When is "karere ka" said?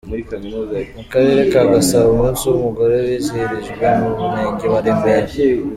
1.11-1.61